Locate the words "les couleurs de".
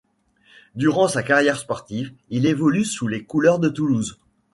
3.07-3.69